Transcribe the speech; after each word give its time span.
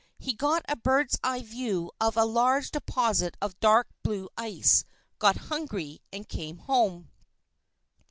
He 0.17 0.33
got 0.33 0.65
a 0.67 0.75
bird's 0.75 1.19
eye 1.23 1.43
view 1.43 1.91
of 2.01 2.17
a 2.17 2.25
large 2.25 2.71
deposit 2.71 3.37
of 3.39 3.59
dark 3.59 3.87
blue 4.01 4.29
ice, 4.35 4.83
got 5.19 5.35
hungry 5.37 6.01
and 6.11 6.27
came 6.27 6.57
home. 6.57 7.11